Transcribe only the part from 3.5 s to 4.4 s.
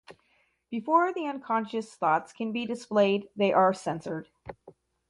are censored.